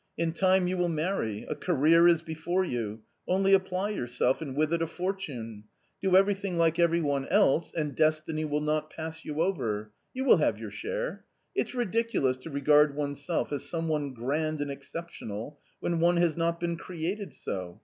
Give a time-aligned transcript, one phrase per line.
[0.17, 4.73] In time you will marry; a career is before you; only apply yourself; and with
[4.73, 5.65] it a fortune.
[6.01, 10.25] Do everything like every one else, and destiny J will not pass you over; you
[10.25, 11.25] will have your share.
[11.53, 15.99] It's I ridiculous to regard oneself as some one grand and excep / tional when
[15.99, 17.79] one has not been created so